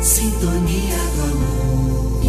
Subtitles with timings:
[0.00, 2.20] Sintonia do amor.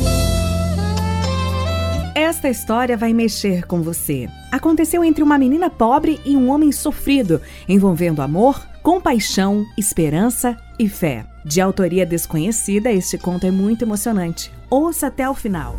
[2.14, 4.28] Esta história vai mexer com você.
[4.52, 11.26] Aconteceu entre uma menina pobre e um homem sofrido, envolvendo amor, compaixão, esperança e fé.
[11.46, 14.52] De autoria desconhecida, este conto é muito emocionante.
[14.70, 15.78] Ouça até o final.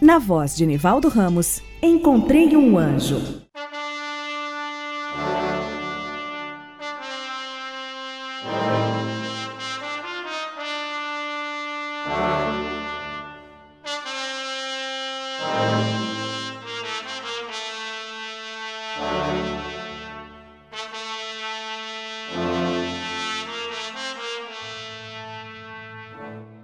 [0.00, 3.47] Na voz de Nivaldo Ramos, Encontrei um Anjo.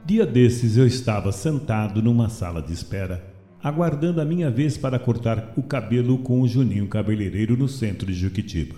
[0.06, 3.24] Dia desses eu estava sentado numa sala de espera,
[3.60, 8.12] aguardando a minha vez para cortar o cabelo com o Juninho cabeleireiro no centro de
[8.12, 8.76] Juquitiba.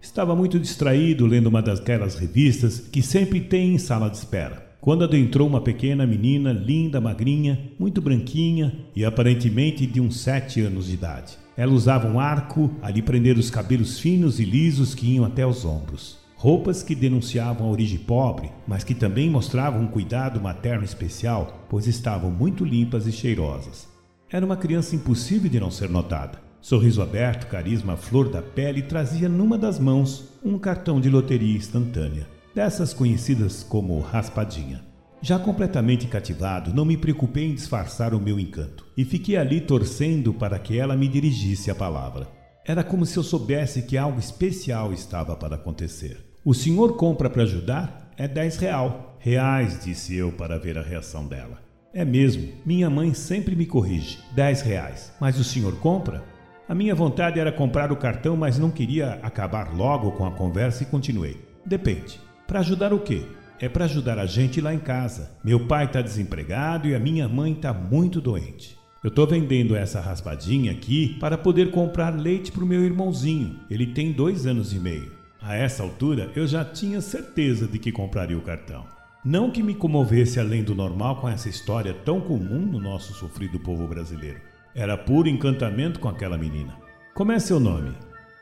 [0.00, 4.66] Estava muito distraído lendo uma daquelas revistas que sempre tem em sala de espera.
[4.80, 10.86] Quando adentrou uma pequena menina, linda, magrinha, muito branquinha e aparentemente de uns sete anos
[10.86, 11.36] de idade.
[11.58, 15.44] Ela usava um arco a lhe prender os cabelos finos e lisos que iam até
[15.44, 16.16] os ombros.
[16.36, 21.88] Roupas que denunciavam a origem pobre, mas que também mostravam um cuidado materno especial, pois
[21.88, 23.88] estavam muito limpas e cheirosas.
[24.30, 26.40] Era uma criança impossível de não ser notada.
[26.60, 32.28] Sorriso aberto, carisma flor da pele, trazia numa das mãos um cartão de loteria instantânea,
[32.54, 34.87] dessas conhecidas como raspadinha.
[35.20, 40.32] Já completamente cativado, não me preocupei em disfarçar o meu encanto e fiquei ali torcendo
[40.32, 42.28] para que ela me dirigisse a palavra.
[42.64, 46.24] Era como se eu soubesse que algo especial estava para acontecer.
[46.44, 48.12] O senhor compra para ajudar?
[48.16, 49.16] É dez real.
[49.18, 51.60] Reais, disse eu para ver a reação dela.
[51.92, 54.18] É mesmo, minha mãe sempre me corrige.
[54.32, 55.12] Dez reais.
[55.20, 56.22] Mas o senhor compra?
[56.68, 60.82] A minha vontade era comprar o cartão, mas não queria acabar logo com a conversa
[60.82, 61.40] e continuei.
[61.64, 62.20] Depende.
[62.46, 63.24] Para ajudar o quê?
[63.60, 65.32] É para ajudar a gente lá em casa.
[65.42, 68.78] Meu pai está desempregado e a minha mãe está muito doente.
[69.02, 73.60] Eu estou vendendo essa raspadinha aqui para poder comprar leite para o meu irmãozinho.
[73.70, 75.12] Ele tem dois anos e meio.
[75.40, 78.84] A essa altura, eu já tinha certeza de que compraria o cartão.
[79.24, 83.58] Não que me comovesse além do normal com essa história tão comum no nosso sofrido
[83.58, 84.40] povo brasileiro.
[84.74, 86.76] Era puro encantamento com aquela menina.
[87.14, 87.92] Como é seu nome?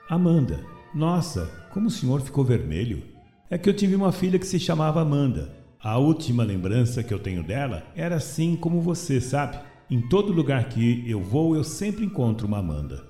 [0.09, 0.61] Amanda.
[0.95, 3.16] Nossa, como o senhor ficou vermelho.
[3.49, 5.55] É que eu tive uma filha que se chamava Amanda.
[5.81, 9.59] A última lembrança que eu tenho dela era assim como você, sabe?
[9.89, 13.05] Em todo lugar que eu vou, eu sempre encontro uma Amanda.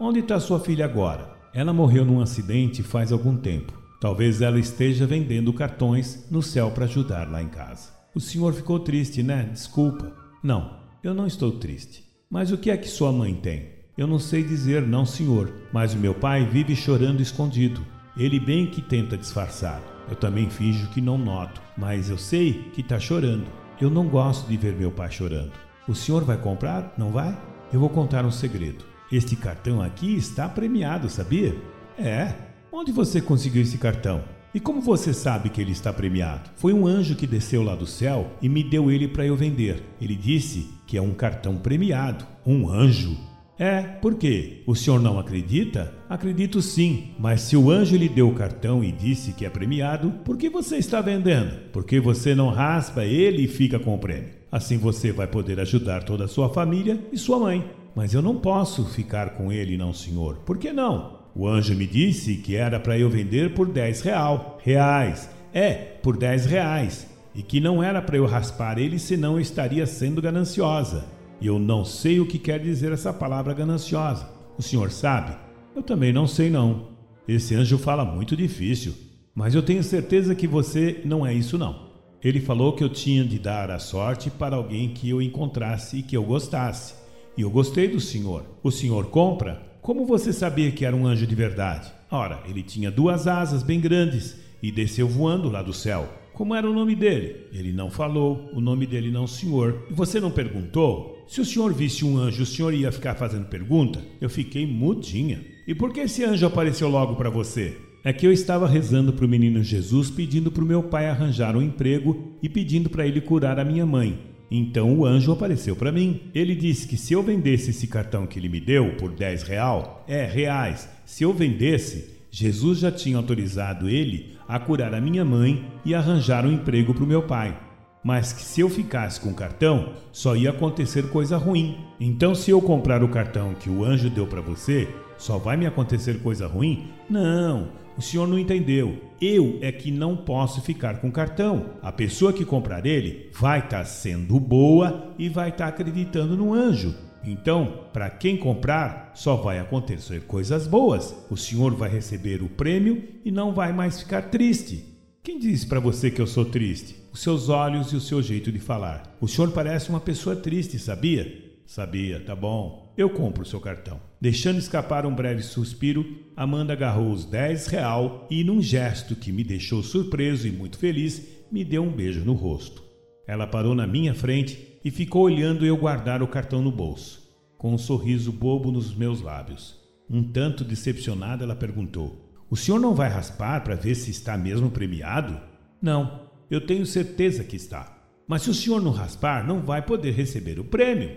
[0.00, 1.30] Onde está sua filha agora?
[1.52, 3.74] Ela morreu num acidente faz algum tempo.
[4.00, 7.90] Talvez ela esteja vendendo cartões no céu para ajudar lá em casa.
[8.14, 9.50] O senhor ficou triste, né?
[9.52, 10.10] Desculpa.
[10.42, 12.02] Não, eu não estou triste.
[12.30, 13.76] Mas o que é que sua mãe tem?
[13.96, 17.95] Eu não sei dizer, não, senhor, mas o meu pai vive chorando escondido.
[18.16, 19.82] Ele bem que tenta disfarçar.
[20.08, 23.46] Eu também finjo que não noto, mas eu sei que está chorando.
[23.78, 25.52] Eu não gosto de ver meu pai chorando.
[25.86, 26.94] O senhor vai comprar?
[26.96, 27.36] Não vai?
[27.72, 28.84] Eu vou contar um segredo.
[29.12, 31.54] Este cartão aqui está premiado, sabia?
[31.98, 32.32] É.
[32.72, 34.24] Onde você conseguiu esse cartão?
[34.54, 36.48] E como você sabe que ele está premiado?
[36.56, 39.82] Foi um anjo que desceu lá do céu e me deu ele para eu vender.
[40.00, 42.26] Ele disse que é um cartão premiado.
[42.46, 43.14] Um anjo?
[43.58, 44.62] É, por quê?
[44.66, 45.94] O senhor não acredita?
[46.10, 50.10] Acredito sim, mas se o anjo lhe deu o cartão e disse que é premiado,
[50.24, 51.70] por que você está vendendo?
[51.72, 54.28] Porque você não raspa ele e fica com o prêmio.
[54.52, 57.64] Assim você vai poder ajudar toda a sua família e sua mãe.
[57.94, 60.36] Mas eu não posso ficar com ele, não, senhor.
[60.44, 61.20] Por que não?
[61.34, 64.58] O anjo me disse que era para eu vender por 10 real.
[64.62, 65.30] reais.
[65.52, 67.06] É, por 10 reais.
[67.34, 71.15] E que não era para eu raspar ele, senão eu estaria sendo gananciosa.
[71.40, 74.28] E eu não sei o que quer dizer essa palavra gananciosa.
[74.58, 75.36] O senhor sabe?
[75.74, 76.88] Eu também não sei, não.
[77.28, 78.94] Esse anjo fala muito difícil.
[79.34, 81.86] Mas eu tenho certeza que você não é isso, não.
[82.24, 86.02] Ele falou que eu tinha de dar a sorte para alguém que eu encontrasse e
[86.02, 86.94] que eu gostasse.
[87.36, 88.44] E eu gostei do senhor.
[88.62, 89.62] O senhor compra?
[89.82, 91.92] Como você sabia que era um anjo de verdade?
[92.10, 96.08] Ora, ele tinha duas asas bem grandes e desceu voando lá do céu.
[96.36, 97.46] Como era o nome dele?
[97.50, 98.50] Ele não falou.
[98.52, 99.86] O nome dele não, senhor.
[99.90, 101.24] E você não perguntou?
[101.26, 104.02] Se o senhor visse um anjo, o senhor ia ficar fazendo pergunta?
[104.20, 105.40] Eu fiquei mudinha.
[105.66, 107.78] E por que esse anjo apareceu logo para você?
[108.04, 111.56] É que eu estava rezando para o menino Jesus, pedindo para o meu pai arranjar
[111.56, 114.18] um emprego e pedindo para ele curar a minha mãe.
[114.50, 116.20] Então o anjo apareceu para mim.
[116.34, 120.04] Ele disse que se eu vendesse esse cartão que ele me deu por 10 real,
[120.06, 125.66] é reais, se eu vendesse, Jesus já tinha autorizado ele a curar a minha mãe
[125.86, 127.58] e arranjar um emprego para o meu pai.
[128.04, 131.78] Mas que se eu ficasse com o cartão, só ia acontecer coisa ruim.
[131.98, 134.86] Então, se eu comprar o cartão que o anjo deu para você,
[135.16, 136.90] Só vai me acontecer coisa ruim?
[137.08, 138.98] Não, o senhor não entendeu.
[139.18, 141.70] Eu é que não posso ficar com cartão.
[141.80, 146.36] A pessoa que comprar ele vai estar tá sendo boa e vai estar tá acreditando
[146.36, 146.94] no anjo.
[147.26, 151.14] Então, para quem comprar, só vai acontecer coisas boas.
[151.28, 154.84] O senhor vai receber o prêmio e não vai mais ficar triste.
[155.22, 156.94] Quem disse para você que eu sou triste?
[157.12, 159.16] Os seus olhos e o seu jeito de falar.
[159.20, 161.44] O senhor parece uma pessoa triste, sabia?
[161.66, 162.94] Sabia, tá bom.
[162.96, 164.00] Eu compro o seu cartão.
[164.20, 166.06] Deixando escapar um breve suspiro,
[166.36, 171.26] Amanda agarrou os 10 real e, num gesto que me deixou surpreso e muito feliz,
[171.50, 172.84] me deu um beijo no rosto.
[173.26, 177.20] Ela parou na minha frente e ficou olhando eu guardar o cartão no bolso,
[177.58, 179.74] com um sorriso bobo nos meus lábios.
[180.08, 184.70] Um tanto decepcionada, ela perguntou: O senhor não vai raspar para ver se está mesmo
[184.70, 185.40] premiado?
[185.82, 187.98] Não, eu tenho certeza que está.
[188.28, 191.16] Mas se o senhor não raspar, não vai poder receber o prêmio.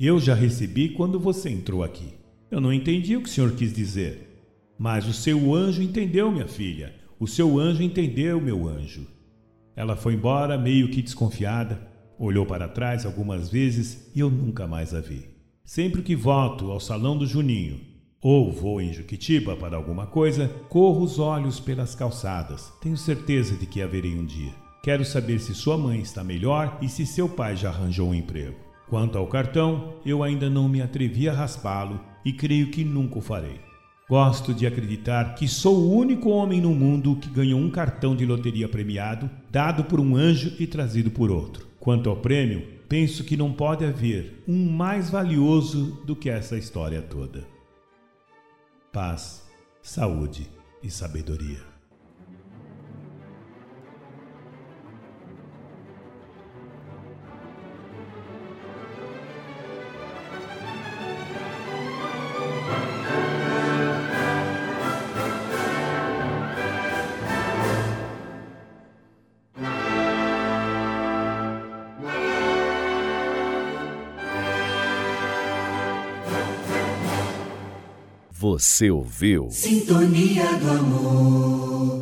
[0.00, 2.14] Eu já recebi quando você entrou aqui.
[2.50, 4.48] Eu não entendi o que o senhor quis dizer.
[4.78, 6.94] Mas o seu anjo entendeu, minha filha.
[7.18, 9.06] O seu anjo entendeu, meu anjo.
[9.76, 11.89] Ela foi embora, meio que desconfiada,
[12.20, 15.30] olhou para trás algumas vezes e eu nunca mais a vi.
[15.64, 17.80] Sempre que volto ao salão do Juninho
[18.22, 22.70] ou vou em Juquitiba para alguma coisa, corro os olhos pelas calçadas.
[22.82, 24.52] Tenho certeza de que haverei um dia.
[24.82, 28.56] Quero saber se sua mãe está melhor e se seu pai já arranjou um emprego.
[28.90, 33.22] Quanto ao cartão, eu ainda não me atrevi a raspá-lo e creio que nunca o
[33.22, 33.60] farei.
[34.08, 38.26] Gosto de acreditar que sou o único homem no mundo que ganhou um cartão de
[38.26, 41.69] loteria premiado, dado por um anjo e trazido por outro.
[41.80, 47.00] Quanto ao prêmio, penso que não pode haver um mais valioso do que essa história
[47.00, 47.48] toda.
[48.92, 49.48] Paz,
[49.80, 50.46] saúde
[50.82, 51.69] e sabedoria.
[78.40, 79.50] Você ouviu?
[79.50, 81.99] Sintonia do Amor.